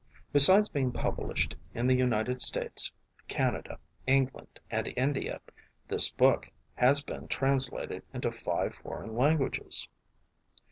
Besides 0.33 0.67
being 0.67 0.91
published 0.91 1.55
in 1.75 1.85
the 1.85 1.95
United 1.95 2.41
States, 2.41 2.91
Canada, 3.27 3.77
England 4.07 4.59
and 4.71 4.91
India 4.97 5.39
this 5.87 6.09
book 6.09 6.49
has 6.73 7.03
been, 7.03 7.27
translated 7.27 8.01
into 8.11 8.31
five 8.31 8.73
foreign 8.73 9.15
languages. 9.15 9.87